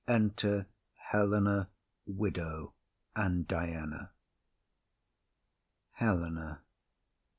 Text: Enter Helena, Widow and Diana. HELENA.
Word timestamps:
Enter 0.07 0.65
Helena, 1.11 1.69
Widow 2.07 2.73
and 3.15 3.47
Diana. 3.47 4.09
HELENA. 5.91 6.63